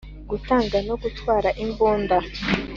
Gutanga 0.29 0.77
no 0.87 0.95
gutwara 1.03 1.49
imbunda 1.63 2.17